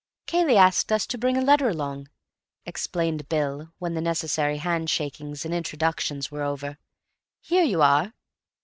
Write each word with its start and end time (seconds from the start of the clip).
"Cayley 0.25 0.57
asked 0.57 0.91
us 0.91 1.05
to 1.05 1.17
bring 1.19 1.37
a 1.37 1.43
letter 1.43 1.69
along," 1.69 2.07
explained 2.65 3.29
Bill, 3.29 3.71
when 3.77 3.93
the 3.93 4.01
necessary 4.01 4.57
handshakings 4.57 5.45
and 5.45 5.53
introductions 5.53 6.31
were 6.31 6.41
over. 6.41 6.79
"Here 7.39 7.63
you 7.63 7.83
are." 7.83 8.11